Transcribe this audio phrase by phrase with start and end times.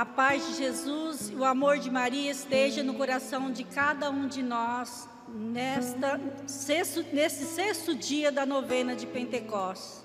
[0.00, 4.26] A paz de Jesus e o amor de Maria esteja no coração de cada um
[4.26, 10.02] de nós nesta sexto, nesse sexto dia da novena de Pentecostes.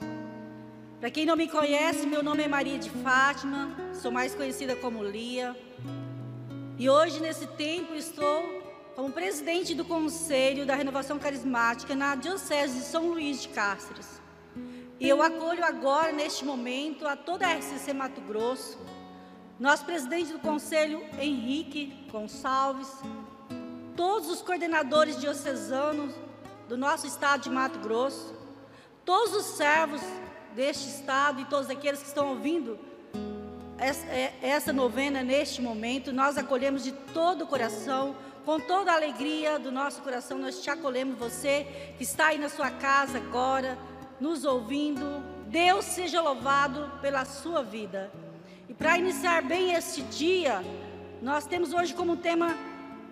[1.00, 5.02] Para quem não me conhece, meu nome é Maria de Fátima, sou mais conhecida como
[5.02, 5.56] Lia.
[6.78, 8.44] E hoje, nesse tempo, estou
[8.98, 14.22] como presidente do Conselho da Renovação Carismática na Diocese de São Luís de Cáceres.
[15.00, 18.78] E eu acolho agora, neste momento, a toda a RCC Mato Grosso,
[19.60, 22.90] nosso presidente do Conselho, Henrique Gonçalves,
[23.96, 26.14] todos os coordenadores diocesanos
[26.68, 28.34] do nosso estado de Mato Grosso,
[29.06, 30.02] todos os servos
[30.54, 32.78] deste estado e todos aqueles que estão ouvindo
[33.78, 39.58] é, essa novena neste momento, nós acolhemos de todo o coração, com toda a alegria
[39.58, 43.78] do nosso coração, nós te acolhemos, você que está aí na sua casa agora,
[44.20, 45.24] nos ouvindo.
[45.48, 48.12] Deus seja louvado pela sua vida.
[48.68, 50.64] E para iniciar bem este dia,
[51.22, 52.56] nós temos hoje como tema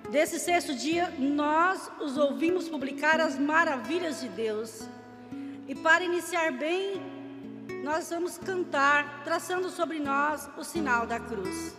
[0.10, 4.88] desse sexto dia, nós os ouvimos publicar as maravilhas de Deus.
[5.68, 7.02] E para iniciar bem,
[7.84, 11.76] nós vamos cantar, traçando sobre nós o sinal da cruz.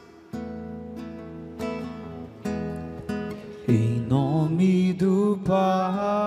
[3.69, 6.24] Em nome do Pai.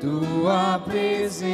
[0.00, 1.46] Tua presença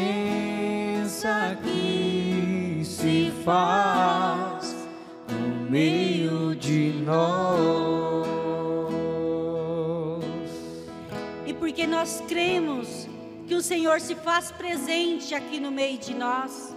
[1.52, 4.76] aqui se faz
[5.28, 8.26] no meio de nós.
[11.46, 13.08] E porque nós cremos
[13.46, 16.76] que o Senhor se faz presente aqui no meio de nós,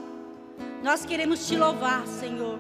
[0.82, 2.58] nós queremos te louvar, Senhor.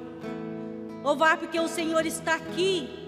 [1.03, 3.04] Louvar porque o Senhor está aqui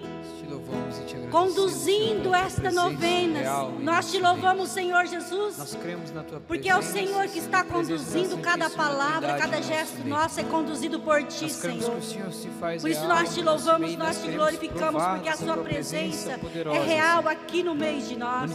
[1.31, 3.39] conduzindo esta novena.
[3.79, 5.57] Nós te louvamos, Senhor Jesus.
[5.57, 10.07] Nós cremos na tua Porque é o Senhor que está conduzindo cada palavra, cada gesto
[10.07, 11.99] nosso é conduzido por Ti, Senhor.
[12.81, 16.39] Por isso nós te louvamos, nós te glorificamos, porque a Sua presença
[16.73, 18.51] é real aqui no meio de nós.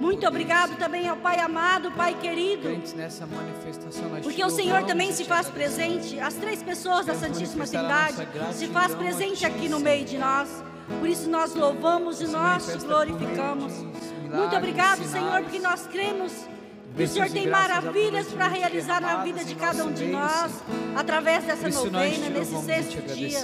[0.00, 2.68] Muito obrigado também ao Pai amado, Pai querido.
[4.22, 8.94] Porque o Senhor também se faz presente, as três pessoas da Santíssima Trindade se faz
[8.94, 10.48] presente aqui no meio de nós.
[10.98, 13.72] Por isso nós louvamos e nós te glorificamos.
[14.30, 15.04] Muito obrigado.
[15.04, 16.32] Senhor, porque nós cremos
[17.04, 20.52] o Senhor tem maravilhas para realizar na vida de cada um de nós,
[20.96, 23.40] através dessa novena, nesse sexto dia.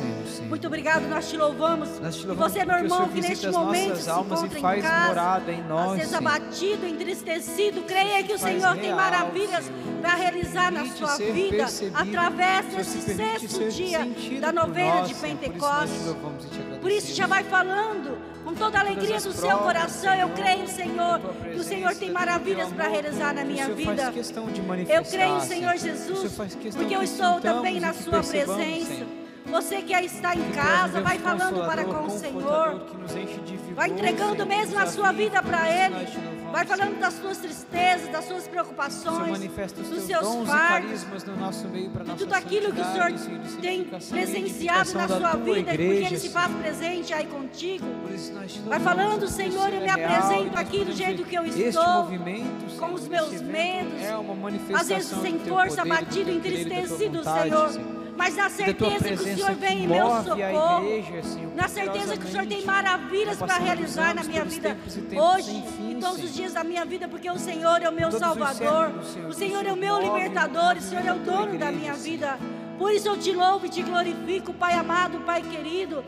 [0.48, 1.88] Muito obrigado, nós te louvamos.
[1.88, 5.96] E você, meu irmão, que neste momento se encontra em casa, morada em nós, às
[5.98, 12.66] vezes abatido, entristecido, creia que o Senhor tem maravilhas para realizar na sua vida através
[12.66, 14.00] desse sexto dia
[14.40, 16.14] da novena de Pentecostes.
[16.80, 18.13] Por isso já vai falando
[18.54, 20.14] com toda a alegria do seu coração.
[20.14, 21.20] Eu creio, Senhor,
[21.52, 24.12] que o Senhor tem maravilhas para realizar na minha vida.
[24.88, 26.32] Eu creio, Senhor Jesus,
[26.74, 29.06] porque eu estou também na sua presença.
[29.46, 32.86] Você que está em casa, vai falando para com o Senhor.
[33.74, 36.33] Vai entregando mesmo a sua vida isso Ele.
[36.54, 42.72] Vai falando das suas tristezas, das suas preocupações, dos seus fardos, no de tudo aquilo
[42.72, 43.12] que o Senhor
[43.60, 47.84] tem presenciado na sua vida, igreja, porque Ele se faz presente aí contigo.
[48.66, 52.06] Vai falando, Senhor, eu me apresento aqui do jeito que eu estou,
[52.78, 53.92] com os meus medos,
[54.74, 58.03] às vezes sem força, batido, entristecido, Senhor.
[58.16, 60.84] Mas na certeza que o Senhor vem em meu socorro.
[60.84, 64.76] igreja, Senhor, Na certeza que o Senhor tem maravilhas para realizar na minha vida
[65.16, 66.28] hoje fim, e todos Senhor.
[66.28, 68.92] os dias da minha vida, porque o Senhor é o meu Todos os Salvador,
[69.28, 72.38] o Senhor é o meu libertador, o Senhor é o dono da minha vida.
[72.78, 76.04] Por isso eu te louvo e te glorifico, Pai amado, Pai querido.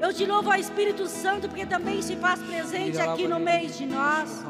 [0.00, 3.86] Eu te louvo ao Espírito Santo, porque também se faz presente aqui no meio de
[3.86, 4.44] nós.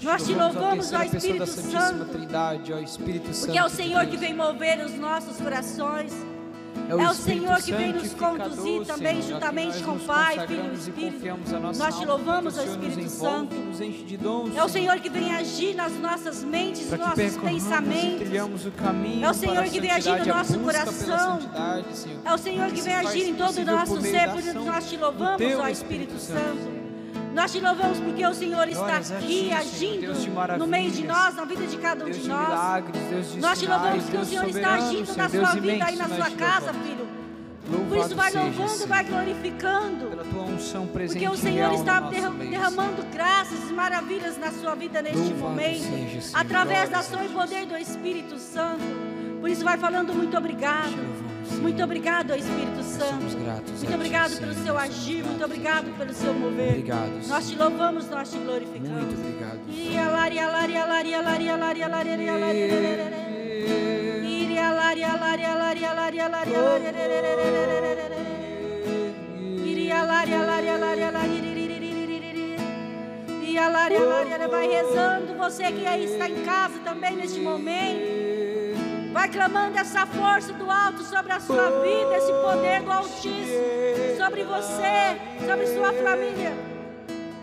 [0.00, 0.12] Senhor.
[0.12, 2.04] Nós te louvamos, ó Espírito Santo.
[2.06, 3.46] Trindade, ó Espírito Santo.
[3.46, 6.12] Porque é o Senhor que vem mover os nossos corações.
[6.88, 10.06] É o É o Senhor que vem nos conduzir também, Senhor, juntamente com nós o
[10.06, 11.76] Pai, Filho e Espírito.
[11.76, 13.54] Nós te louvamos, ó Espírito envolve, Santo.
[14.22, 18.28] Dons, É o Senhor que vem agir nas nossas mentes, nos nossos pensamentos.
[18.28, 18.58] o
[19.22, 21.38] É o Senhor que vem agir no nosso coração.
[22.24, 24.96] É o Senhor que vem agir em todo o nosso ser, por isso nós te
[24.96, 26.77] louvamos, ó Espírito Santo.
[27.34, 30.90] Nós te louvamos porque o Senhor está Glórias aqui ti, Senhor, agindo de no meio
[30.90, 32.48] de nós, na vida de cada um Deus de de nós.
[32.48, 35.52] milagres, Deus de Nós te louvamos porque o Senhor está agindo na Senhor, sua Deus
[35.72, 37.08] vida aí imenso, na sua casa, filho.
[37.70, 40.06] Louvado Por isso vai seja, louvando, Senhor, vai glorificando.
[40.06, 43.68] pela tua unção presente Porque o e Senhor no está nosso derra- meio, derramando graças
[43.70, 46.40] e maravilhas na sua vida neste Louvado momento, seja, Senhor.
[46.40, 48.82] através da ação e seja, poder do Espírito Santo.
[49.40, 51.27] Por isso, vai falando muito obrigado.
[51.60, 53.14] Muito obrigado, Espírito Santo.
[53.22, 56.70] Muito obrigado pelo seu agir, muito obrigado pelo seu mover.
[56.70, 57.28] Obrigado.
[57.28, 58.90] Nós te louvamos, nós te glorificamos.
[58.90, 59.58] Muito obrigado.
[74.50, 78.87] Vai rezando, você que aí está em casa também neste momento.
[79.18, 84.44] Vai clamando essa força do alto sobre a sua vida, esse poder do Altíssimo sobre
[84.44, 86.52] você, sobre sua família.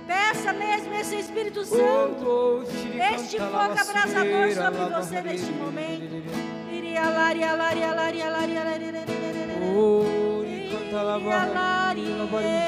[0.08, 2.64] Peça mesmo esse Espírito Santo,
[3.12, 6.24] este fogo abrasador sobre você neste momento.
[6.72, 8.92] Iria laria laria laria laria laria
[12.32, 12.65] Vem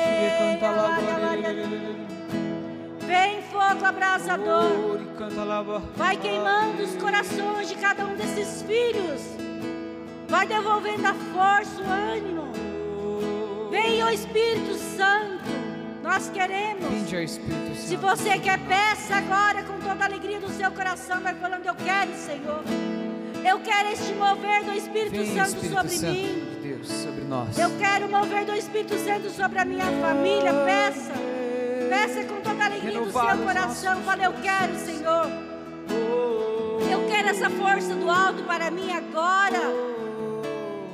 [4.35, 5.81] fogo abrasador.
[5.95, 9.21] Vai queimando os corações de cada um desses filhos.
[10.27, 12.51] Vai devolvendo a força, o ânimo.
[13.71, 15.37] Vem, ó Espírito Santo.
[16.03, 16.87] Nós queremos.
[17.75, 21.21] Se você quer, peça agora com toda a alegria do seu coração.
[21.21, 22.63] Vai falando: Eu quero, Senhor.
[23.45, 26.45] Eu quero este mover do Espírito Vem, Santo Espírito sobre Santo mim.
[26.61, 27.57] de Deus, sobre nós.
[27.57, 30.53] Eu quero o mover do Espírito Santo sobre a minha família.
[30.65, 31.13] Peça.
[31.89, 34.01] Peça com toda a alegria do seu coração.
[34.03, 35.27] Fala, eu quero, Senhor.
[36.91, 39.61] Eu quero essa força do alto para mim agora.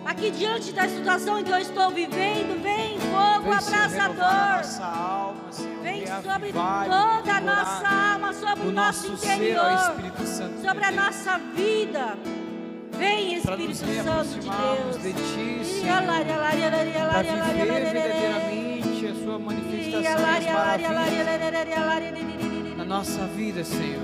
[0.06, 4.26] Aqui diante da situação em que eu estou vivendo, vem fogo Vem, Senhor, renovar a
[4.26, 4.58] abrasador.
[4.58, 5.82] nossa alma, Senhor.
[5.82, 9.72] Vem sobre toda a nossa alma, sobre o nosso nosso interior,
[10.62, 12.18] sobre a nossa vida.
[12.92, 15.02] Vem, Espírito Santo de Deus.
[15.02, 16.04] de Ti, Senhor.
[16.04, 22.08] Para viver verdadeiramente a Sua manifestação e as laria, laria, laria, maravilhas laria, laria, laria,
[22.08, 22.76] laria.
[22.78, 24.02] na nossa vida, Senhor.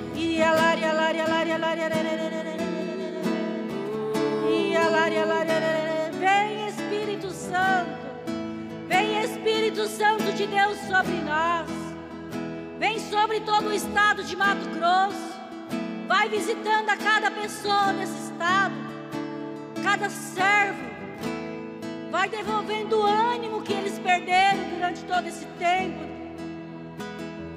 [6.20, 8.00] Vem, Espírito Santo.
[8.88, 11.68] Vem, Espírito Santo de Deus sobre nós.
[12.78, 15.30] Vem sobre todo o estado de Mato Grosso.
[16.08, 18.74] Vai visitando a cada pessoa nesse estado,
[19.84, 20.90] cada servo.
[22.12, 24.49] Vai devolvendo o ânimo que eles perderam
[24.90, 26.00] durante todo esse tempo.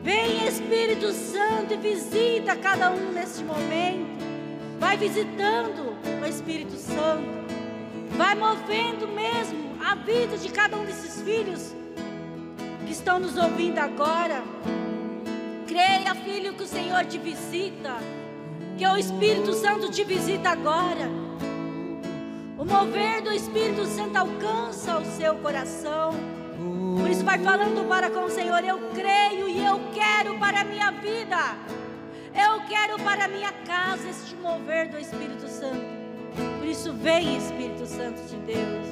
[0.03, 4.23] Vem Espírito Santo e visita cada um neste momento.
[4.79, 7.43] Vai visitando o Espírito Santo.
[8.17, 11.75] Vai movendo mesmo a vida de cada um desses filhos
[12.85, 14.43] que estão nos ouvindo agora.
[15.67, 17.97] Creia, filho, que o Senhor te visita.
[18.77, 21.09] Que o Espírito Santo te visita agora.
[22.59, 26.42] O mover do Espírito Santo alcança o seu coração.
[26.99, 30.65] Por isso vai falando para com o Senhor, eu creio e eu quero para a
[30.65, 31.57] minha vida.
[32.35, 35.85] Eu quero para a minha casa este mover do Espírito Santo.
[36.59, 38.87] Por isso vem Espírito Santo de Deus.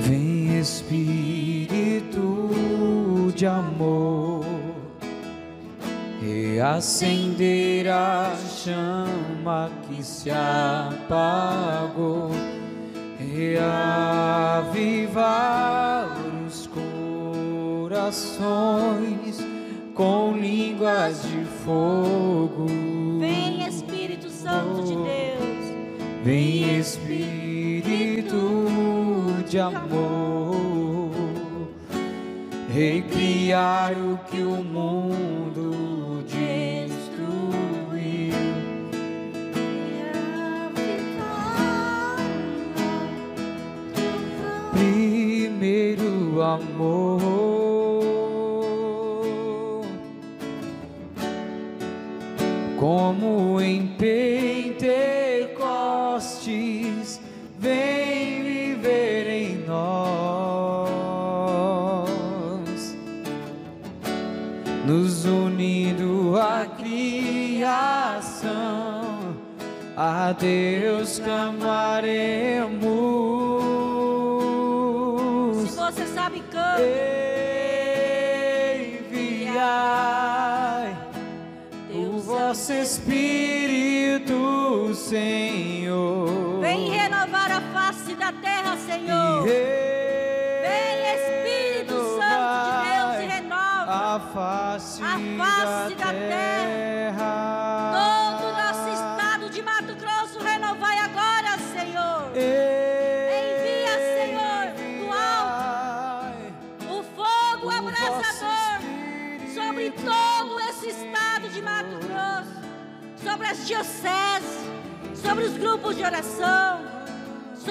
[0.00, 2.22] Vem Espírito
[3.34, 4.13] de amor
[6.64, 12.30] acender a chama que se apagou
[13.18, 13.68] reavivar
[16.46, 16.66] os
[17.86, 19.46] corações
[19.94, 22.66] com línguas de fogo.
[23.20, 25.74] Vem Espírito Santo de Deus.
[26.24, 28.64] Vem Espírito
[29.46, 31.10] de amor,
[32.72, 35.93] recriar o que o mundo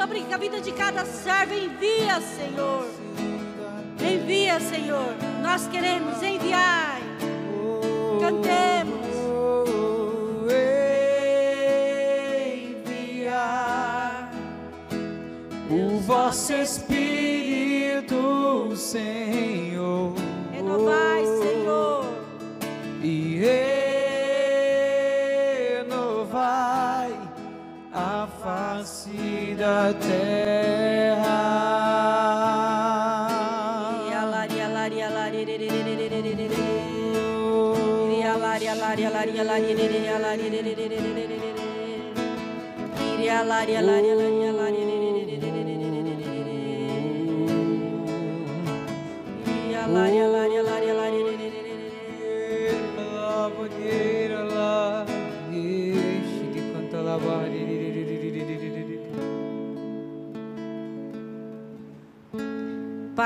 [0.04, 1.54] sobre a vida de cada servo.
[1.54, 2.86] Envia, Senhor.
[4.02, 5.16] Envia, Senhor.
[5.42, 7.00] Nós queremos enviar.
[8.20, 9.02] Cantemos.
[13.16, 14.30] Enviar
[15.72, 17.13] o vosso Espírito,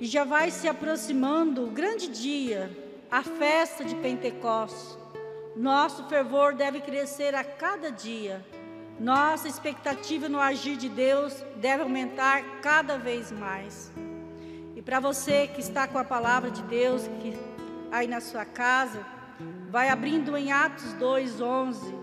[0.00, 2.74] E já vai se aproximando o grande dia,
[3.10, 4.96] a festa de Pentecostes.
[5.54, 8.42] Nosso fervor deve crescer a cada dia.
[8.98, 13.92] Nossa expectativa no agir de Deus deve aumentar cada vez mais.
[14.74, 17.36] E para você que está com a palavra de Deus, que
[17.92, 19.04] aí na sua casa,
[19.68, 21.94] vai abrindo em Atos 2:11.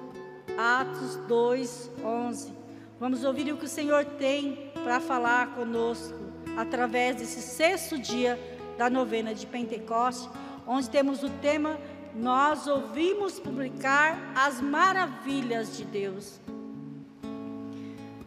[0.55, 2.53] Atos 2:11.
[2.99, 6.26] Vamos ouvir o que o Senhor tem para falar conosco
[6.57, 8.37] através desse sexto dia
[8.77, 10.27] da novena de Pentecostes,
[10.65, 11.79] onde temos o tema
[12.15, 16.41] Nós ouvimos publicar as maravilhas de Deus.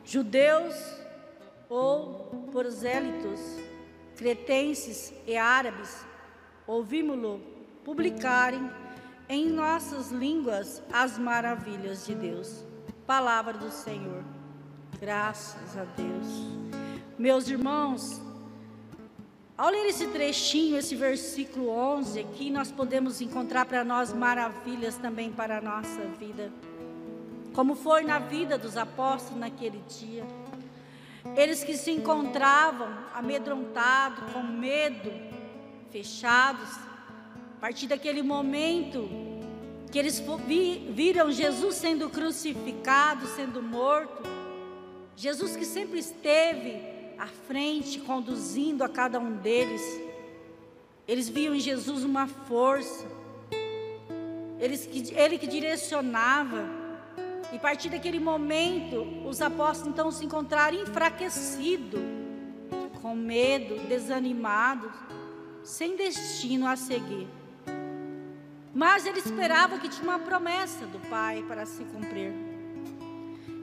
[0.04, 0.76] Judeus
[1.68, 3.40] ou prosélitos,
[4.16, 6.04] cretenses e árabes,
[6.66, 7.40] ouvimos-lo
[7.84, 8.70] publicarem
[9.28, 12.64] em nossas línguas as maravilhas de Deus.
[13.06, 14.22] Palavra do Senhor.
[15.00, 16.59] Graças a Deus.
[17.20, 18.18] Meus irmãos,
[19.54, 25.30] ao ler esse trechinho, esse versículo 11 aqui, nós podemos encontrar para nós maravilhas também
[25.30, 26.50] para a nossa vida.
[27.52, 30.24] Como foi na vida dos apóstolos naquele dia.
[31.36, 35.12] Eles que se encontravam amedrontados, com medo,
[35.90, 36.70] fechados,
[37.58, 39.06] a partir daquele momento
[39.92, 40.22] que eles
[40.94, 44.22] viram Jesus sendo crucificado, sendo morto,
[45.14, 49.82] Jesus que sempre esteve à frente, conduzindo a cada um deles.
[51.06, 53.06] Eles viam em Jesus uma força,
[54.58, 56.80] eles, ele que direcionava.
[57.52, 62.00] E a partir daquele momento, os apóstolos então se encontraram enfraquecidos,
[63.02, 64.92] com medo, desanimados,
[65.62, 67.28] sem destino a seguir.
[68.72, 72.32] Mas ele esperava que tinha uma promessa do Pai para se cumprir.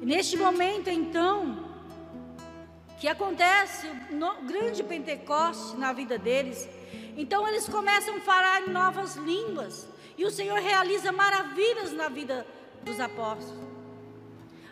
[0.01, 1.66] E neste momento, então,
[2.99, 6.67] que acontece no grande Pentecoste na vida deles.
[7.15, 9.87] Então eles começam a falar em novas línguas
[10.17, 12.45] e o Senhor realiza maravilhas na vida
[12.83, 13.67] dos apóstolos.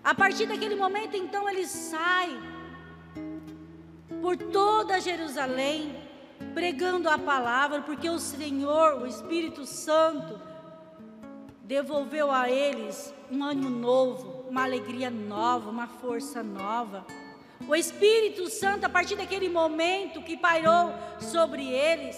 [0.04, 2.40] A partir daquele momento, então, eles saem
[4.22, 5.96] por toda Jerusalém
[6.54, 10.40] pregando a palavra, porque o Senhor, o Espírito Santo,
[11.64, 17.04] devolveu a eles um ânimo novo, uma alegria nova, uma força nova.
[17.68, 22.16] O Espírito Santo, a partir daquele momento que pairou sobre eles,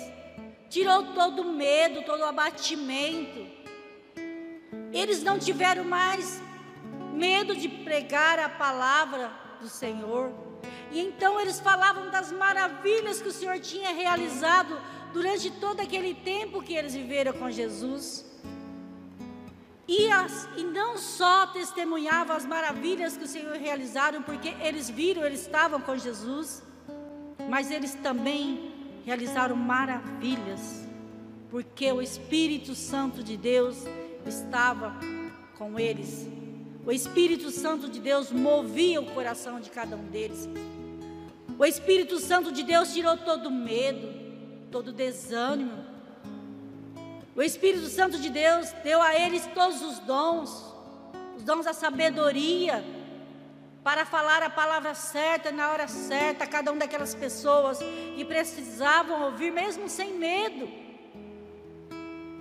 [0.70, 3.46] tirou todo o medo, todo o abatimento.
[4.91, 6.41] Eles não tiveram mais
[7.13, 10.32] medo de pregar a palavra do Senhor.
[10.91, 14.79] E então eles falavam das maravilhas que o Senhor tinha realizado
[15.13, 18.26] durante todo aquele tempo que eles viveram com Jesus.
[19.88, 25.23] E, as, e não só testemunhavam as maravilhas que o Senhor realizaram, porque eles viram,
[25.23, 26.62] eles estavam com Jesus,
[27.50, 28.73] mas eles também
[29.06, 30.86] realizaram maravilhas,
[31.50, 33.86] porque o Espírito Santo de Deus
[34.26, 34.93] estava
[35.58, 36.28] com eles.
[36.86, 40.50] O Espírito Santo de Deus movia o coração de cada um deles.
[41.58, 44.08] O Espírito Santo de Deus tirou todo medo,
[44.69, 45.84] todo desânimo,
[47.38, 50.50] o Espírito Santo de Deus deu a eles todos os dons,
[51.36, 52.84] os dons da sabedoria,
[53.84, 57.78] para falar a palavra certa na hora certa a cada uma daquelas pessoas
[58.15, 60.67] que precisavam ouvir, mesmo sem medo,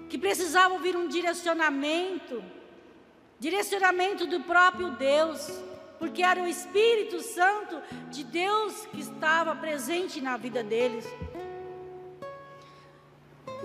[0.09, 2.43] que precisavam ouvir um direcionamento,
[3.39, 5.47] direcionamento do próprio Deus,
[5.99, 11.05] porque era o Espírito Santo de Deus que estava presente na vida deles.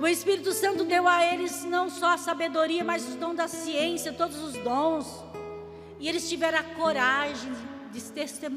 [0.01, 4.11] O Espírito Santo deu a eles não só a sabedoria, mas os dons da ciência,
[4.11, 5.23] todos os dons.
[5.99, 7.53] E eles tiveram a coragem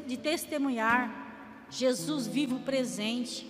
[0.07, 3.47] de testemunhar Jesus vivo presente.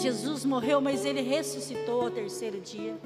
[0.00, 2.96] Jesus morreu, mas ele ressuscitou ao terceiro dia.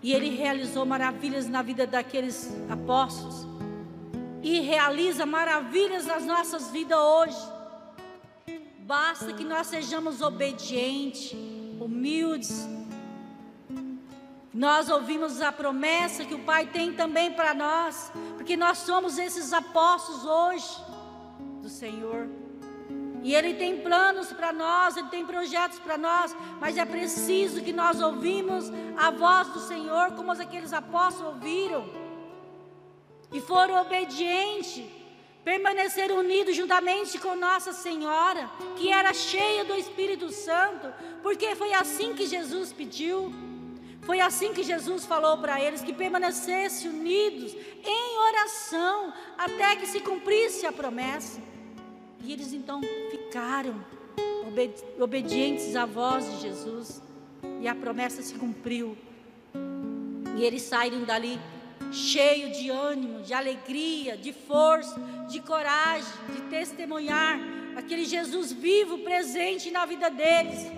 [0.00, 3.44] E ele realizou maravilhas na vida daqueles apóstolos.
[4.40, 7.52] E realiza maravilhas nas nossas vidas hoje.
[8.78, 11.53] Basta que nós sejamos obedientes
[11.84, 12.66] humildes.
[14.52, 19.52] Nós ouvimos a promessa que o Pai tem também para nós, porque nós somos esses
[19.52, 20.84] apóstolos hoje
[21.60, 22.28] do Senhor.
[23.22, 27.72] E Ele tem planos para nós, Ele tem projetos para nós, mas é preciso que
[27.72, 31.84] nós ouvimos a voz do Senhor, como aqueles apóstolos ouviram,
[33.32, 34.84] e foram obedientes
[35.44, 42.14] permanecer unidos juntamente com Nossa Senhora, que era cheia do Espírito Santo, porque foi assim
[42.14, 43.32] que Jesus pediu.
[44.02, 47.54] Foi assim que Jesus falou para eles que permanecessem unidos
[47.84, 51.40] em oração até que se cumprisse a promessa.
[52.22, 52.80] E eles então
[53.10, 53.84] ficaram
[54.46, 57.02] obedi obedientes à voz de Jesus,
[57.60, 58.96] e a promessa se cumpriu.
[60.36, 61.38] E eles saíram dali
[61.94, 67.38] cheio de ânimo, de alegria, de força, de coragem, de testemunhar
[67.76, 70.70] aquele Jesus vivo presente na vida deles,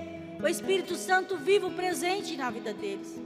[0.43, 3.19] o Espírito Santo vivo presente na vida deles.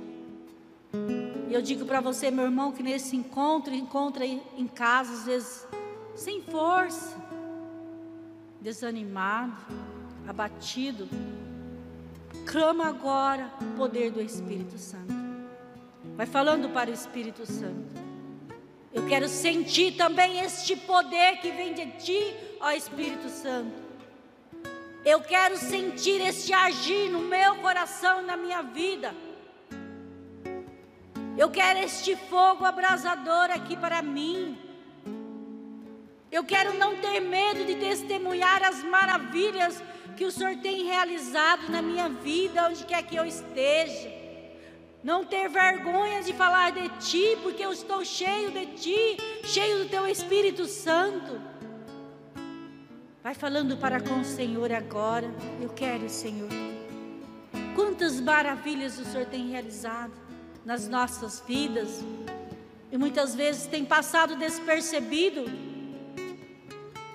[1.49, 5.67] E eu digo para você, meu irmão, que nesse encontro, encontra em casa, às vezes,
[6.15, 7.17] sem força,
[8.61, 9.57] desanimado,
[10.29, 11.09] abatido,
[12.47, 15.20] clama agora o poder do Espírito Santo.
[16.21, 17.99] Vai falando para o Espírito Santo.
[18.93, 23.73] Eu quero sentir também este poder que vem de ti, ó Espírito Santo.
[25.03, 29.15] Eu quero sentir este agir no meu coração na minha vida.
[31.39, 34.59] Eu quero este fogo abrasador aqui para mim.
[36.31, 39.83] Eu quero não ter medo de testemunhar as maravilhas
[40.19, 44.20] que o Senhor tem realizado na minha vida, onde quer que eu esteja.
[45.03, 49.89] Não ter vergonha de falar de Ti, porque eu estou cheio de Ti, cheio do
[49.89, 51.41] Teu Espírito Santo.
[53.23, 55.27] Vai falando para com o Senhor agora.
[55.61, 56.51] Eu quero, Senhor.
[57.75, 60.13] Quantas maravilhas o Senhor tem realizado
[60.67, 62.05] nas nossas vidas
[62.93, 65.45] e muitas vezes tem passado despercebido.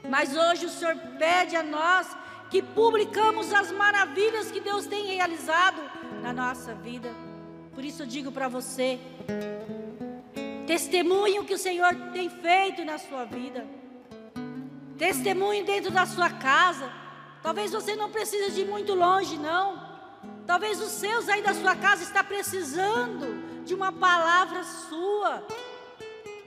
[0.09, 2.17] Mas hoje o Senhor pede a nós
[2.49, 5.81] que publicamos as maravilhas que Deus tem realizado
[6.23, 7.24] na nossa vida.
[7.75, 8.97] Por isso eu digo para você:
[10.65, 13.67] testemunhe o que o Senhor tem feito na sua vida.
[14.97, 16.89] Testemunhe dentro da sua casa.
[17.43, 19.93] Talvez você não precise de ir muito longe, não.
[20.47, 25.45] Talvez os seus aí da sua casa está precisando de uma palavra sua.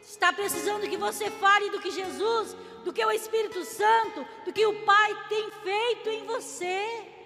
[0.02, 4.64] Está precisando que você fale do que Jesus, do que o Espírito Santo, do que
[4.64, 7.17] o Pai tem feito em você.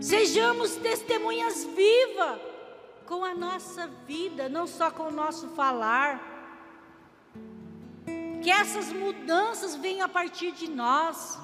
[0.00, 2.40] Sejamos testemunhas vivas
[3.04, 6.26] com a nossa vida, não só com o nosso falar.
[8.42, 11.38] Que essas mudanças venham a partir de nós.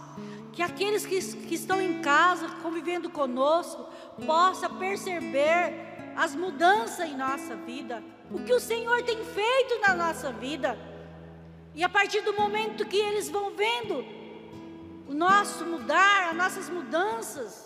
[0.54, 3.90] Que aqueles que, que estão em casa, convivendo conosco,
[4.24, 8.02] possam perceber as mudanças em nossa vida.
[8.30, 10.78] O que o Senhor tem feito na nossa vida.
[11.74, 14.02] E a partir do momento que eles vão vendo
[15.06, 17.65] o nosso mudar, as nossas mudanças,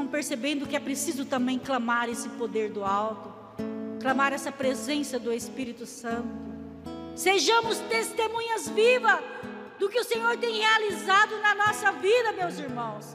[0.00, 3.30] vão percebendo que é preciso também clamar esse poder do alto,
[4.00, 6.26] clamar essa presença do Espírito Santo.
[7.14, 9.20] Sejamos testemunhas vivas
[9.78, 13.14] do que o Senhor tem realizado na nossa vida, meus irmãos.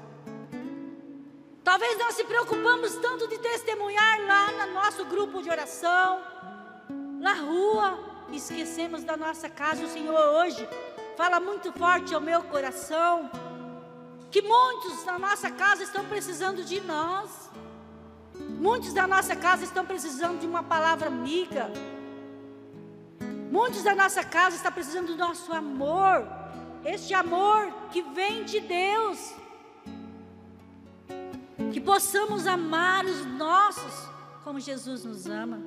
[1.63, 6.21] Talvez nós se preocupamos tanto de testemunhar lá no nosso grupo de oração,
[7.19, 7.97] na rua,
[8.31, 9.83] esquecemos da nossa casa.
[9.83, 10.69] O Senhor hoje
[11.17, 13.31] fala muito forte ao meu coração
[14.31, 17.49] que muitos da nossa casa estão precisando de nós.
[18.59, 21.71] Muitos da nossa casa estão precisando de uma palavra amiga
[23.55, 26.27] Muitos da nossa casa estão precisando do nosso amor,
[26.83, 29.33] este amor que vem de Deus.
[31.71, 34.09] Que possamos amar os nossos
[34.43, 35.61] como Jesus nos ama.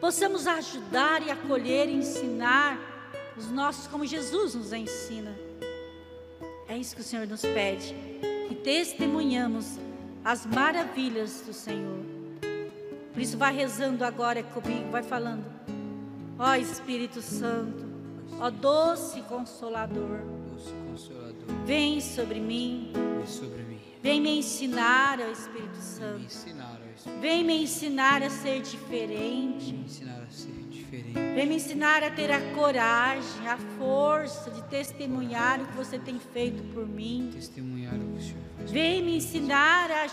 [0.00, 2.78] Possamos ajudar e acolher e ensinar
[3.36, 5.36] os nossos como Jesus nos ensina.
[6.74, 7.94] É isso que o Senhor nos pede.
[8.48, 9.78] Que testemunhamos
[10.24, 12.00] as maravilhas do Senhor.
[13.12, 15.44] Por isso, vai rezando agora comigo, vai falando.
[16.36, 17.86] Ó Espírito Santo,
[18.40, 20.18] ó doce consolador,
[21.64, 22.92] vem sobre mim,
[24.02, 26.26] vem me ensinar, ó Espírito Santo,
[27.20, 29.78] vem me ensinar a ser diferente,
[31.34, 36.18] vem me ensinar a ter a coragem, a força de testemunhar o que você tem
[36.18, 37.30] feito por mim,
[38.66, 40.06] vem me ensinar a,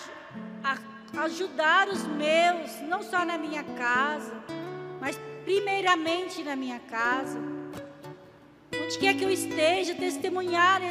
[0.64, 4.34] a ajudar os meus, não só na minha casa,
[5.00, 7.40] mas primeiramente na minha casa.
[8.74, 10.82] Onde quer que eu esteja, testemunhar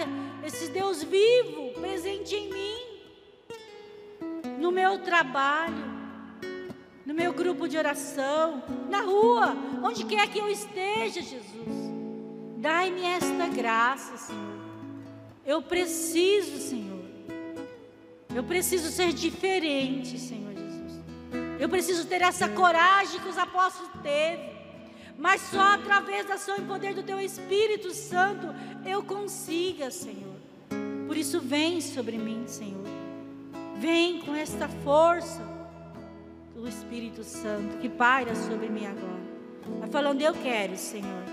[0.44, 2.90] esse Deus vivo, presente em mim,
[4.59, 5.89] no meu trabalho,
[7.11, 11.90] no meu grupo de oração, na rua, onde quer que eu esteja, Jesus.
[12.59, 14.61] Dai-me esta graça, Senhor.
[15.44, 17.03] Eu preciso, Senhor.
[18.33, 20.53] Eu preciso ser diferente, Senhor.
[21.59, 24.49] Eu preciso ter essa coragem que os apóstolos teve.
[25.18, 28.55] Mas só através da ação e poder do teu Espírito Santo
[28.87, 30.37] eu consiga, Senhor.
[31.09, 32.87] Por isso vem sobre mim, Senhor.
[33.79, 35.60] Vem com esta força
[36.61, 39.81] do Espírito Santo que paira sobre mim agora.
[39.81, 41.25] Vai falando, eu quero, Senhor.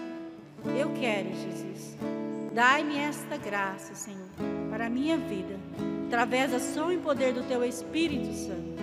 [0.78, 1.98] Eu quero, Jesus.
[2.54, 4.30] Dai-me esta graça, Senhor,
[4.70, 5.60] para a minha vida,
[6.08, 8.78] através da ação e poder do teu Espírito Santo.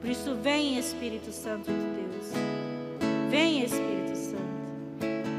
[0.00, 2.32] Por isso, vem Espírito Santo de Deus.
[3.30, 4.38] Vem Espírito Santo.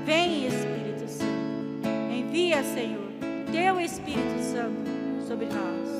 [0.05, 2.13] Vem Espírito Santo.
[2.13, 3.09] Envia, Senhor,
[3.51, 5.98] teu Espírito Santo sobre nós.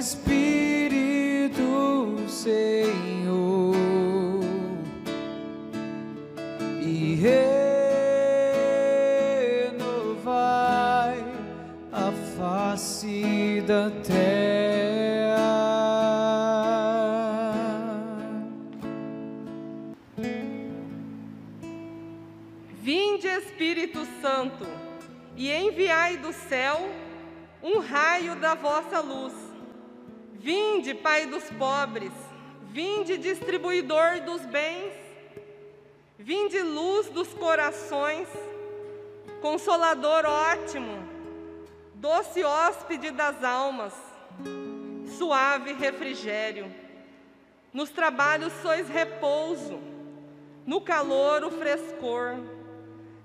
[0.00, 1.60] Espírito,
[2.26, 3.74] Senhor,
[6.80, 7.16] e
[9.66, 11.22] renovai
[11.92, 15.36] a face da terra.
[22.72, 24.66] Vinde, Espírito Santo,
[25.36, 26.88] e enviai do céu
[27.62, 29.49] um raio da vossa luz
[30.42, 32.12] Vinde, Pai dos pobres,
[32.62, 34.94] vinde, distribuidor dos bens,
[36.18, 38.26] vinde, luz dos corações,
[39.42, 41.06] consolador ótimo,
[41.94, 43.92] doce hóspede das almas,
[45.18, 46.74] suave refrigério.
[47.70, 49.78] Nos trabalhos sois repouso,
[50.64, 52.38] no calor o frescor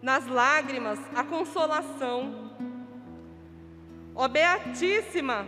[0.01, 2.51] nas lágrimas a consolação.
[4.13, 5.47] Ó Beatíssima,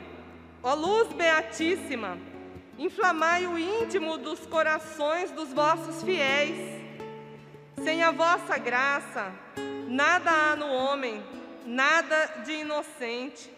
[0.68, 2.18] ó luz Beatíssima,
[2.78, 6.58] inflamai o íntimo dos corações dos vossos fiéis.
[7.82, 9.32] Sem a vossa graça,
[9.88, 11.24] nada há no homem,
[11.66, 13.50] nada de inocente.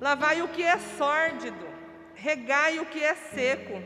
[0.00, 1.66] Lavai o que é sórdido,
[2.14, 3.82] regai o que é seco,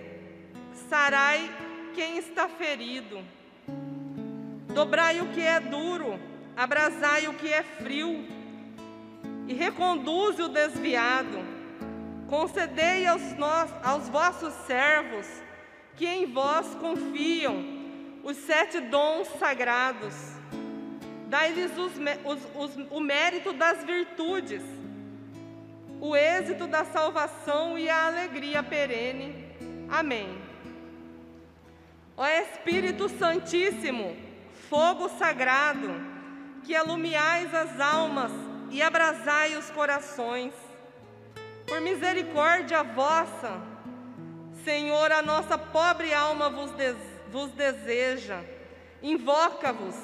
[0.90, 1.50] sarai
[1.94, 3.24] quem está ferido.
[4.74, 6.20] Dobrai o que é duro,
[6.54, 8.26] abrasai o que é frio,
[9.48, 11.49] e reconduze o desviado.
[12.30, 15.26] Concedei aos, nós, aos vossos servos,
[15.96, 17.56] que em vós confiam,
[18.22, 20.14] os sete dons sagrados.
[21.26, 21.72] Dai-lhes
[22.88, 24.62] o mérito das virtudes,
[26.00, 29.46] o êxito da salvação e a alegria perene.
[29.90, 30.40] Amém.
[32.16, 34.16] Ó Espírito Santíssimo,
[34.68, 35.88] fogo sagrado,
[36.62, 38.30] que alumiais as almas
[38.70, 40.69] e abrasai os corações.
[41.70, 43.62] Por misericórdia vossa,
[44.64, 46.96] Senhor, a nossa pobre alma vos, des
[47.30, 48.40] vos deseja,
[49.00, 49.94] invoca-vos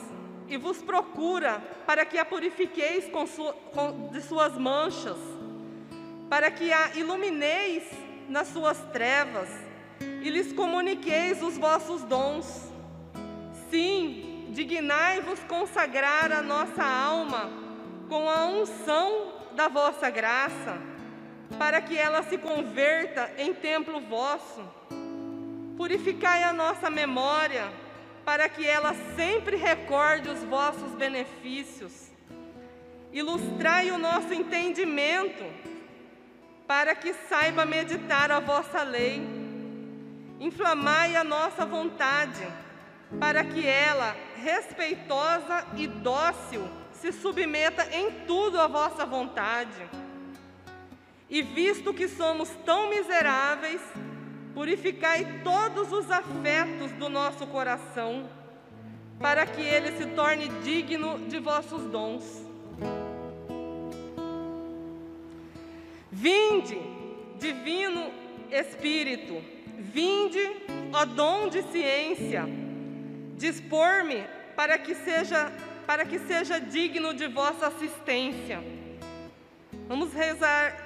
[0.47, 3.27] e vos procura para que a purifiqueis com
[3.75, 5.17] com, de suas manchas,
[6.31, 7.83] para que a ilumineis
[8.29, 9.49] nas suas trevas
[10.01, 12.71] e lhes comuniqueis os vossos dons.
[13.71, 17.51] Sim, dignai-vos consagrar a nossa alma
[18.09, 20.95] com a unção da vossa graça,
[21.59, 24.63] para que ela se converta em templo vosso.
[25.77, 27.71] Purificai a nossa memória,
[28.25, 32.11] para que ela sempre recorde os vossos benefícios.
[33.13, 35.45] Ilustrai o nosso entendimento,
[36.67, 39.23] para que saiba meditar a vossa lei.
[40.41, 42.47] Inflamai a nossa vontade,
[43.21, 49.89] para que ela, respeitosa e dócil, se submeta em tudo à vossa vontade.
[51.29, 53.81] E visto que somos tão miseráveis,
[54.55, 58.29] purificai todos os afetos do nosso coração,
[59.19, 62.47] para que ele se torne digno de vossos dons.
[66.12, 66.79] Vinde,
[67.39, 68.11] Divino
[68.51, 69.43] Espírito,
[69.79, 70.41] vinde,
[70.93, 72.45] ó dom de ciência,
[73.37, 75.53] dispor-me para que seja
[75.87, 78.61] para que seja digno de vossa assistência.
[79.87, 80.86] Vamos rezar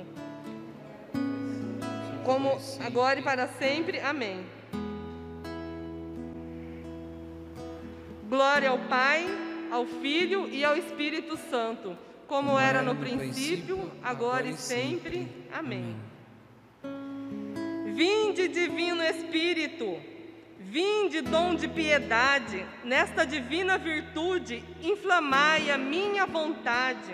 [2.25, 3.99] Como agora e para sempre.
[3.99, 4.45] Amém.
[8.29, 9.25] Glória ao Pai,
[9.71, 15.27] ao Filho e ao Espírito Santo, como era no princípio, agora e sempre.
[15.51, 15.95] Amém.
[17.93, 19.99] Vinde, Divino Espírito
[20.71, 27.13] Vinde, dom de piedade, nesta divina virtude, inflamai a minha vontade.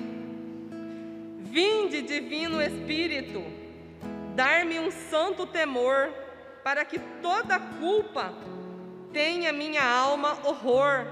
[1.51, 3.43] Vinde, Divino Espírito,
[4.33, 6.09] dar-me um santo temor,
[6.63, 8.33] para que toda culpa
[9.11, 11.05] tenha minha alma horror.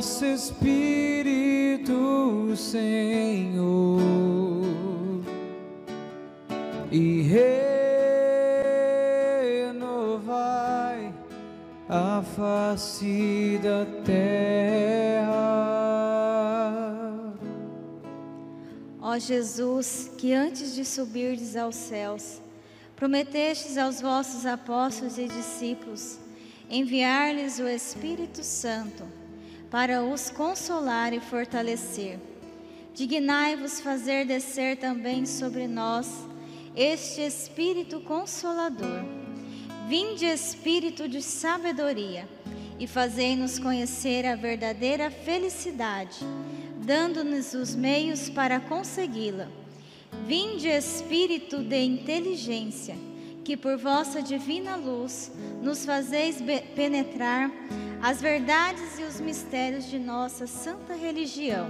[0.00, 1.92] Vosso Espírito,
[2.56, 4.00] Senhor,
[6.90, 7.20] e
[9.60, 11.12] renovai
[11.86, 15.28] a face da terra.
[19.02, 22.40] Ó Jesus, que antes de subirdes aos céus,
[22.96, 26.18] prometestes aos vossos apóstolos e discípulos
[26.70, 29.19] enviar-lhes o Espírito Santo
[29.70, 32.18] para os consolar e fortalecer.
[32.92, 36.08] Dignai-vos fazer descer também sobre nós
[36.74, 39.04] este Espírito Consolador.
[39.88, 42.28] Vinde, Espírito de sabedoria,
[42.78, 46.18] e fazei-nos conhecer a verdadeira felicidade,
[46.84, 49.48] dando-nos os meios para consegui-la.
[50.26, 52.96] Vinde, Espírito de inteligência,
[53.44, 55.30] que por vossa divina luz
[55.62, 56.38] nos fazeis
[56.74, 57.50] penetrar
[58.02, 61.68] as verdades e os mistérios de nossa santa religião.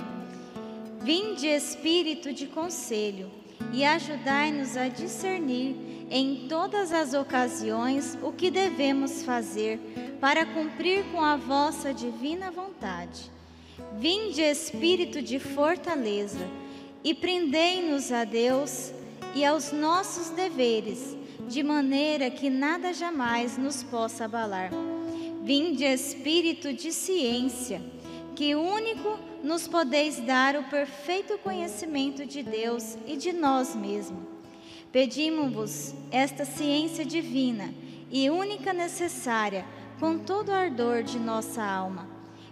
[1.03, 3.31] Vinde, Espírito de conselho,
[3.73, 9.79] e ajudai-nos a discernir em todas as ocasiões o que devemos fazer
[10.21, 13.31] para cumprir com a vossa divina vontade.
[13.97, 16.47] Vinde, Espírito de fortaleza,
[17.03, 18.93] e prendei-nos a Deus
[19.35, 21.17] e aos nossos deveres,
[21.49, 24.71] de maneira que nada jamais nos possa abalar.
[25.43, 27.81] Vinde, Espírito de ciência,
[28.37, 34.23] que único nos podeis dar o perfeito conhecimento de Deus e de nós mesmos.
[34.93, 37.73] Pedimos-vos esta ciência divina
[38.11, 39.65] e única necessária
[39.99, 42.07] com todo o ardor de nossa alma.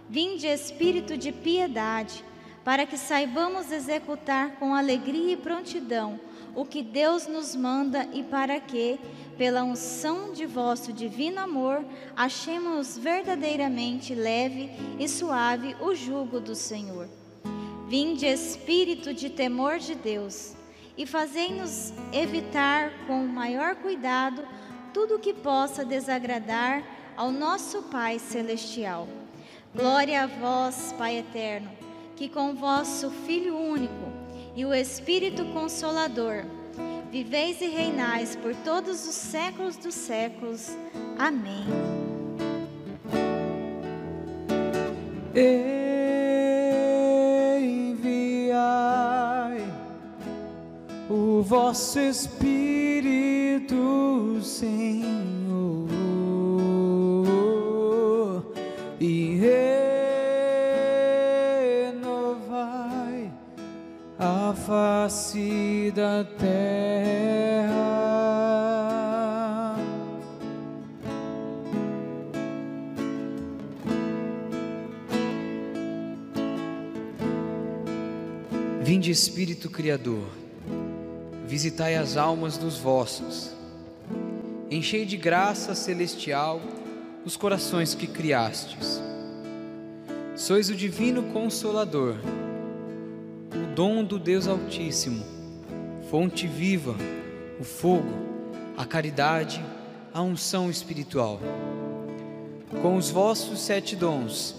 [0.09, 2.23] Vinde, Espírito de piedade,
[2.63, 6.19] para que saibamos executar com alegria e prontidão
[6.55, 8.99] o que Deus nos manda e para que,
[9.39, 17.07] pela unção de vosso divino amor, achemos verdadeiramente leve e suave o jugo do Senhor.
[17.87, 20.55] Vinde, Espírito de temor de Deus,
[20.97, 24.45] e fazei-nos evitar com o maior cuidado
[24.93, 26.83] tudo o que possa desagradar
[27.15, 29.07] ao nosso Pai Celestial.
[29.73, 31.71] Glória a vós, Pai eterno,
[32.17, 34.11] que com vosso Filho único
[34.53, 36.58] e o Espírito Consolador,
[37.11, 40.77] viveis e reinais por todos os séculos dos séculos.
[41.17, 41.65] Amém.
[47.61, 49.63] Enviai
[51.09, 53.75] o vosso Espírito,
[54.41, 55.87] Senhor,
[58.99, 59.98] e renovai
[64.19, 67.69] a face da terra.
[78.81, 80.27] Vinde Espírito Criador,
[81.45, 83.51] visitai as almas dos vossos,
[84.69, 86.59] enchei de graça celestial
[87.23, 89.01] os corações que criastes.
[90.35, 92.15] Sois o divino Consolador,
[93.79, 95.23] dom do Deus Altíssimo,
[96.11, 96.97] fonte viva,
[97.61, 98.11] o fogo,
[98.75, 99.63] a caridade,
[100.13, 101.39] a unção espiritual.
[102.81, 104.53] Com os vossos sete dons,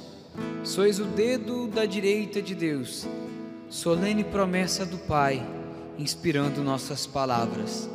[0.65, 3.07] sois o dedo da direita de Deus
[3.69, 5.47] solene promessa do Pai,
[5.99, 7.91] inspirando nossas palavras.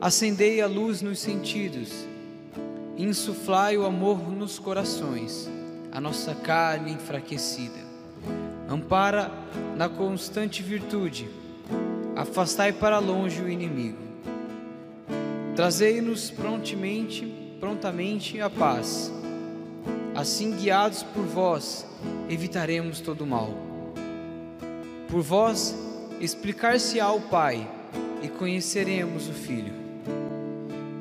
[0.00, 1.90] Acendei a luz nos sentidos,
[2.96, 5.50] insuflai o amor nos corações,
[5.90, 7.85] a nossa carne enfraquecida.
[8.68, 9.30] Ampara
[9.76, 11.28] na constante virtude,
[12.16, 13.98] afastai para longe o inimigo.
[15.54, 17.26] Trazei-nos prontamente,
[17.60, 19.12] prontamente a paz.
[20.14, 21.86] Assim, guiados por vós,
[22.28, 23.54] evitaremos todo mal.
[25.08, 25.74] Por vós,
[26.20, 27.68] explicar-se-á o Pai
[28.22, 29.72] e conheceremos o Filho.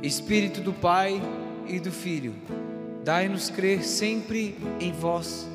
[0.04, 1.22] Espírito do Pai
[1.68, 2.36] e do Filho,
[3.04, 5.48] dai-nos crer sempre em vós.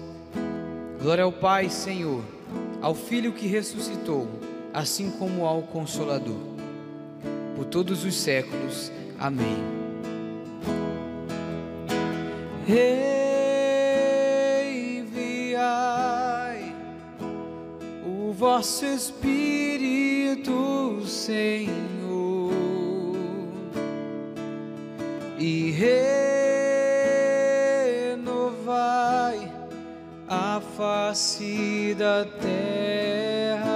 [1.01, 2.23] Glória ao Pai, Senhor,
[2.83, 4.29] ao Filho que ressuscitou,
[4.73, 6.37] assim como ao Consolador.
[7.57, 8.93] Por todos os séculos.
[9.19, 9.57] Amém.
[15.49, 16.77] Enviai
[18.07, 20.53] o vosso Espírito,
[21.07, 22.10] Senhor,
[31.11, 33.67] face da terra.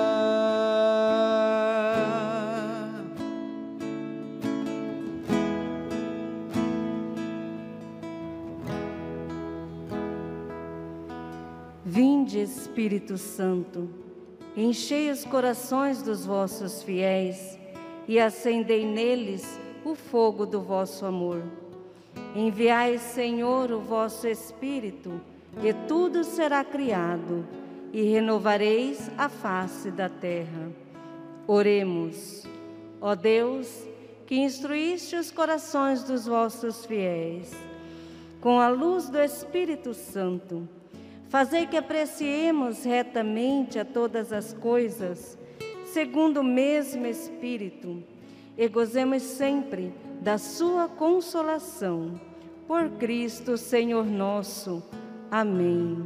[11.84, 13.88] Vinde, Espírito Santo,
[14.56, 17.58] enchei os corações dos vossos fiéis
[18.06, 21.42] e acendei neles o fogo do vosso amor.
[22.36, 25.20] Enviai, Senhor, o vosso Espírito,
[25.62, 27.46] e tudo será criado,
[27.92, 30.72] e renovareis a face da terra.
[31.46, 32.44] Oremos.
[33.00, 33.86] Ó Deus,
[34.26, 37.52] que instruíste os corações dos vossos fiéis,
[38.40, 40.68] com a luz do Espírito Santo,
[41.34, 45.36] Fazei que apreciemos retamente a todas as coisas,
[45.86, 48.04] segundo o mesmo Espírito,
[48.56, 52.20] e gozemos sempre da Sua consolação.
[52.68, 54.80] Por Cristo, Senhor nosso.
[55.34, 55.98] Amém.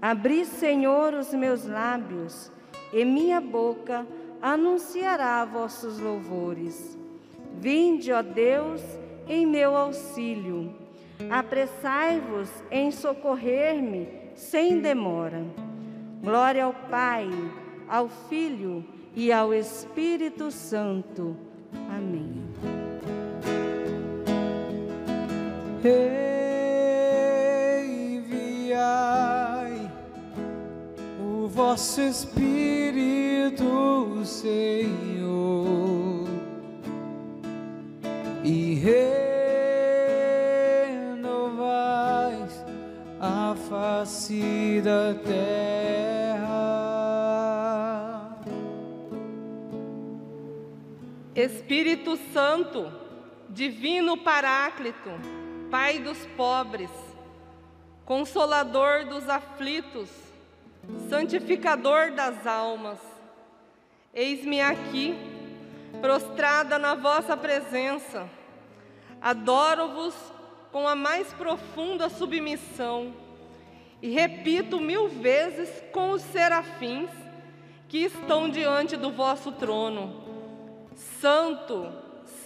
[0.00, 2.52] Abri, Senhor, os meus lábios,
[2.92, 4.06] e minha boca
[4.40, 6.96] anunciará vossos louvores.
[7.60, 8.80] Vinde, ó Deus,
[9.26, 10.72] em meu auxílio.
[11.28, 15.44] Apressai-vos em socorrer-me sem demora.
[16.22, 17.28] Glória ao Pai,
[17.88, 18.84] ao Filho
[19.16, 21.36] e ao Espírito Santo.
[21.90, 22.44] Amém.
[25.80, 26.37] Enviai
[31.58, 33.64] vosso Espírito,
[34.24, 34.86] Senhor,
[38.44, 38.74] e
[41.16, 42.64] renovais
[43.20, 45.48] a face da terra.
[51.34, 52.88] Espírito Santo,
[53.48, 55.10] Divino Paráclito,
[55.72, 56.90] Pai dos pobres,
[58.04, 60.27] Consolador dos aflitos,
[61.08, 62.98] Santificador das almas,
[64.14, 65.14] eis-me aqui,
[66.00, 68.28] prostrada na vossa presença,
[69.20, 70.14] adoro-vos
[70.72, 73.14] com a mais profunda submissão
[74.00, 77.10] e repito mil vezes com os serafins
[77.88, 80.24] que estão diante do vosso trono:
[80.94, 81.92] Santo,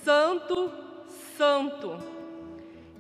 [0.05, 0.73] Santo,
[1.37, 1.99] Santo.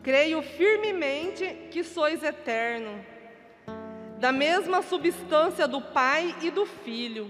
[0.03, 3.05] Creio firmemente que sois eterno,
[4.23, 7.29] da mesma substância do Pai e do Filho.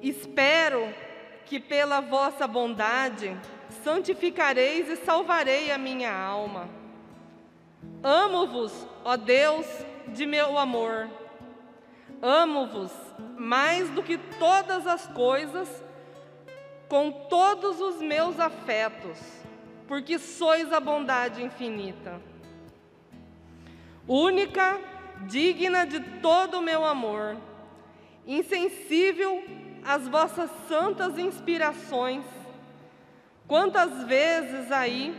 [0.00, 0.94] Espero
[1.44, 3.36] que pela vossa bondade
[3.82, 6.68] santificareis e salvarei a minha alma.
[8.00, 9.66] Amo-vos, ó Deus
[10.06, 11.10] de meu amor.
[12.22, 12.92] Amo-vos
[13.36, 15.82] mais do que todas as coisas,
[16.88, 19.18] com todos os meus afetos,
[19.88, 22.20] porque sois a bondade infinita.
[24.06, 24.78] Única,
[25.26, 27.36] digna de todo o meu amor,
[28.26, 29.42] insensível
[29.84, 32.24] às vossas santas inspirações.
[33.46, 35.14] Quantas vezes aí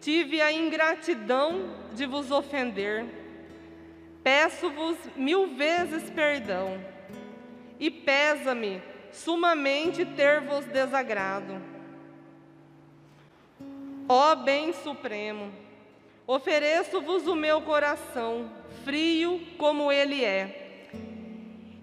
[0.00, 3.06] tive a ingratidão de vos ofender.
[4.22, 6.80] Peço-vos mil vezes perdão,
[7.78, 11.62] e pesa-me sumamente ter-vos desagrado.
[14.08, 15.52] Ó Bem Supremo,
[16.26, 18.50] ofereço-vos o meu coração,
[18.84, 20.88] frio como ele é,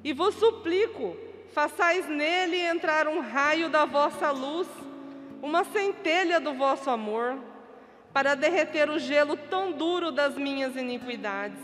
[0.03, 1.15] e vos suplico,
[1.53, 4.67] façais nele entrar um raio da vossa luz,
[5.41, 7.37] uma centelha do vosso amor,
[8.11, 11.59] para derreter o gelo tão duro das minhas iniquidades.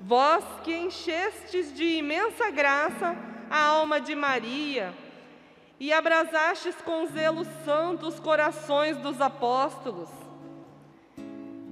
[0.00, 3.16] Vós que enchestes de imensa graça
[3.50, 4.94] a alma de Maria
[5.78, 10.08] e abrasastes com zelo santo os corações dos apóstolos,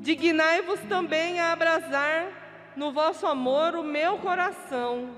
[0.01, 5.11] dignai-vos também a abrasar no vosso amor o meu coração.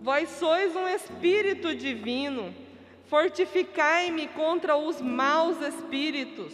[0.00, 2.54] Vós sois um Espírito divino,
[3.06, 6.52] fortificai-me contra os maus espíritos.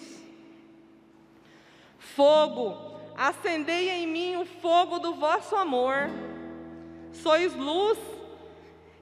[1.99, 6.11] Fogo, acendei em mim o fogo do vosso amor.
[7.12, 7.99] Sois luz,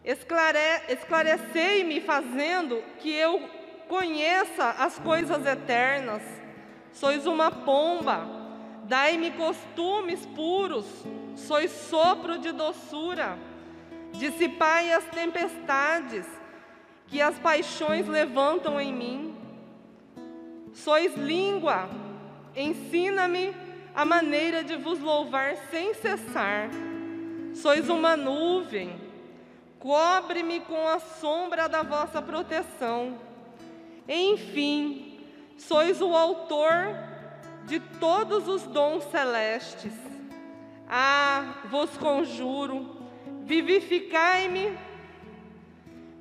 [0.05, 0.83] esclare...
[0.89, 3.41] esclarecei-me fazendo que eu
[3.89, 6.38] conheça as coisas eternas.
[6.93, 8.27] Sois uma pomba,
[8.85, 10.87] dai-me costumes puros,
[11.37, 13.39] sois sopro de doçura.
[14.13, 16.27] Dissipai as tempestades
[17.07, 19.37] que as paixões levantam em mim.
[20.73, 21.89] Sois língua,
[22.55, 23.55] ensina-me
[23.95, 26.69] a maneira de vos louvar sem cessar.
[27.55, 29.01] Sois uma nuvem,
[29.79, 33.19] cobre-me com a sombra da vossa proteção.
[34.09, 35.08] Enfim,
[35.59, 36.97] sois o autor
[37.65, 39.93] de todos os dons celestes.
[40.89, 42.97] Ah, vos conjuro,
[43.43, 44.79] vivificai-me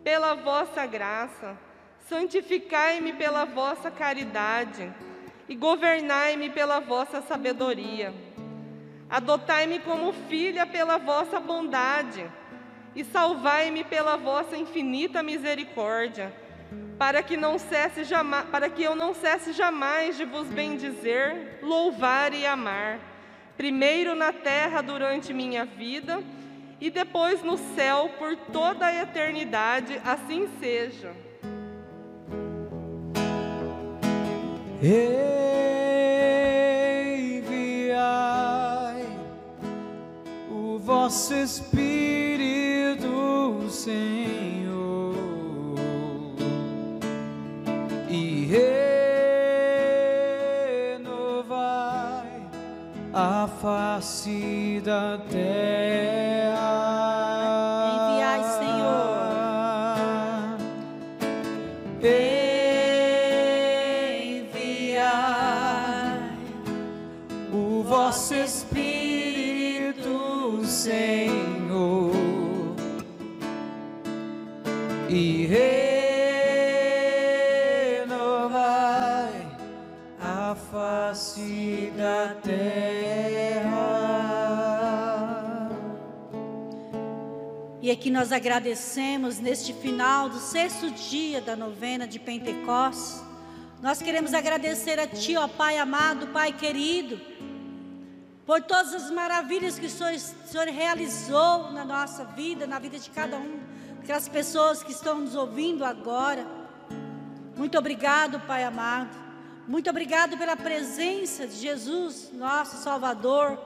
[0.04, 1.58] pela vossa graça,
[2.00, 4.92] santificai-me pela vossa caridade
[5.48, 8.14] e governai-me pela vossa sabedoria.
[9.10, 12.30] Adotai-me como filha pela vossa bondade
[12.94, 16.34] e salvai-me pela vossa infinita misericórdia,
[16.98, 22.34] para que não cesse jamais, para que eu não cesse jamais de vos bendizer, louvar
[22.34, 23.00] e amar,
[23.56, 26.24] primeiro na terra durante minha vida
[26.80, 31.12] e depois no céu por toda a eternidade, assim seja.
[34.80, 35.18] Enviai
[40.52, 43.08] o vosso Espírito,
[43.70, 44.37] Senhor,
[53.58, 56.07] face da terra.
[87.98, 93.24] E aqui nós agradecemos neste final do sexto dia da novena de Pentecostes.
[93.82, 97.20] Nós queremos agradecer a Ti, ó Pai amado, Pai querido,
[98.46, 103.00] por todas as maravilhas que o Senhor, o Senhor realizou na nossa vida, na vida
[103.00, 103.60] de cada um,
[104.04, 106.46] aquelas pessoas que estão nos ouvindo agora.
[107.56, 109.18] Muito obrigado, Pai amado.
[109.68, 113.58] Muito obrigado pela presença de Jesus, nosso Salvador.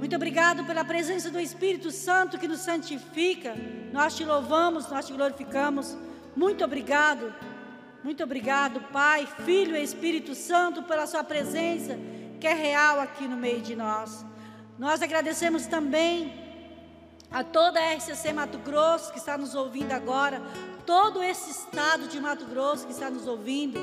[0.00, 3.54] Muito obrigado pela presença do Espírito Santo que nos santifica.
[3.92, 5.94] Nós te louvamos, nós te glorificamos.
[6.34, 7.34] Muito obrigado.
[8.02, 11.98] Muito obrigado, Pai, Filho e Espírito Santo, pela sua presença
[12.40, 14.24] que é real aqui no meio de nós.
[14.78, 16.32] Nós agradecemos também
[17.30, 20.40] a toda a RCC Mato Grosso que está nos ouvindo agora,
[20.86, 23.78] todo esse estado de Mato Grosso que está nos ouvindo,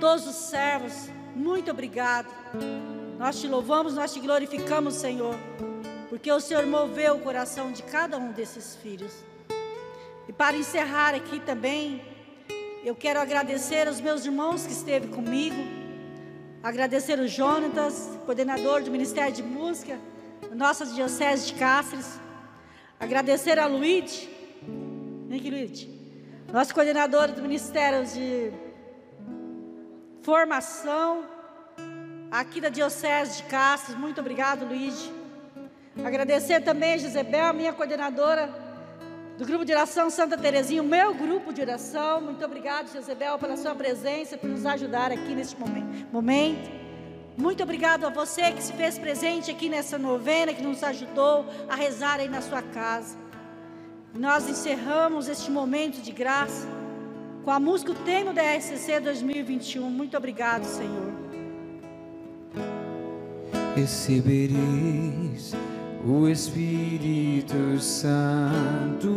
[0.00, 2.28] todos os servos, muito obrigado.
[3.20, 5.34] Nós te louvamos, nós te glorificamos, Senhor,
[6.08, 9.12] porque o Senhor moveu o coração de cada um desses filhos.
[10.26, 12.02] E para encerrar aqui também,
[12.82, 15.62] eu quero agradecer aos meus irmãos que esteve comigo,
[16.62, 19.98] agradecer o Jonatas, coordenador do Ministério de Música,
[20.54, 22.18] nossa Diocese de Cáceres,
[22.98, 24.30] agradecer a Luíde,
[25.28, 25.90] Luíde,
[26.50, 28.50] nosso coordenador do Ministério de
[30.22, 31.39] Formação,
[32.30, 35.12] aqui da Diocese de Cáceres, muito obrigado Luíde.
[36.04, 38.48] Agradecer também a Gisebel, minha coordenadora
[39.36, 42.20] do grupo de oração Santa Terezinha, o meu grupo de oração.
[42.20, 46.70] Muito obrigado, Jezebel, pela sua presença, por nos ajudar aqui neste momento.
[47.36, 51.74] Muito obrigado a você que se fez presente aqui nessa novena, que nos ajudou a
[51.74, 53.16] rezar aí na sua casa.
[54.14, 56.66] Nós encerramos este momento de graça
[57.44, 59.88] com a música O Tema da RCC 2021.
[59.88, 61.19] Muito obrigado, Senhor.
[63.74, 65.54] Recebereis
[66.04, 69.08] o Espírito Santo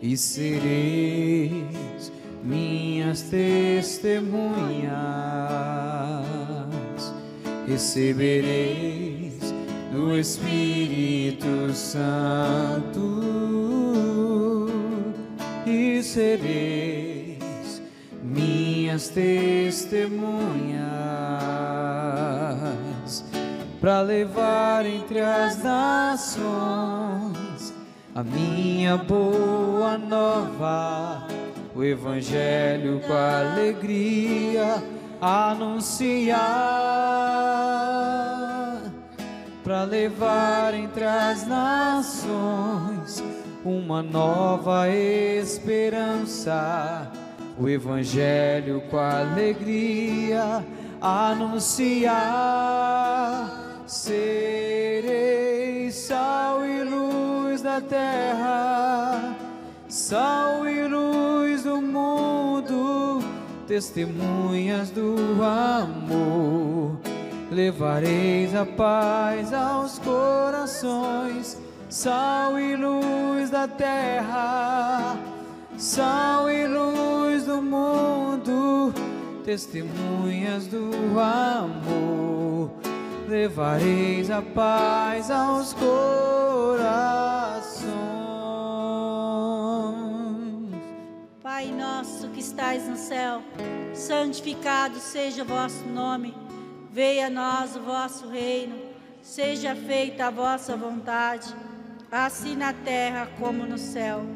[0.00, 2.12] e sereis
[2.42, 4.96] minhas testemunhas.
[7.66, 9.54] Recebereis
[9.92, 13.20] do Espírito Santo
[15.66, 16.95] e sereis
[18.96, 20.80] minhas testemunhas
[23.78, 26.46] para levar entre as nações
[28.14, 31.26] a minha boa nova,
[31.74, 34.82] o Evangelho com alegria
[35.20, 36.40] anunciar
[39.62, 43.22] para levar entre as nações
[43.62, 45.66] uma nova esperança.
[47.58, 50.62] O Evangelho com alegria
[51.00, 52.14] anunciar.
[53.86, 59.34] Serei sal e luz da terra,
[59.88, 63.22] sal e luz do mundo,
[63.66, 66.98] testemunhas do amor.
[67.50, 71.56] Levareis a paz aos corações,
[71.88, 75.16] sal e luz da terra,
[75.76, 78.92] sal e luz do mundo,
[79.44, 82.70] testemunhas do amor.
[83.28, 85.96] Levareis a paz aos corações.
[91.42, 93.42] Pai nosso que estais no céu,
[93.92, 96.34] santificado seja o vosso nome.
[96.92, 98.86] Venha a nós o vosso reino.
[99.20, 101.52] Seja feita a vossa vontade,
[102.12, 104.35] assim na terra como no céu.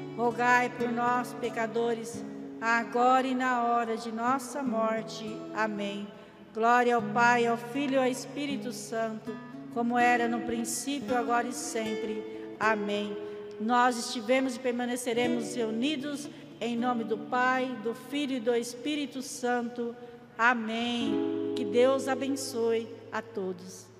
[0.21, 2.23] rogai por nós, pecadores,
[2.61, 5.25] agora e na hora de nossa morte.
[5.51, 6.07] Amém.
[6.53, 9.35] Glória ao Pai, ao Filho e ao Espírito Santo,
[9.73, 12.53] como era no princípio, agora e sempre.
[12.59, 13.17] Amém.
[13.59, 19.95] Nós estivemos e permaneceremos reunidos em nome do Pai, do Filho e do Espírito Santo.
[20.37, 21.55] Amém.
[21.55, 23.90] Que Deus abençoe a todos.